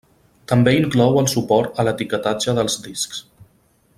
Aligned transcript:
També 0.51 0.71
inclou 0.77 1.19
el 1.21 1.27
suport 1.33 1.77
a 1.83 1.85
l'etiquetatge 1.89 2.57
dels 2.61 2.79
discs. 2.89 3.23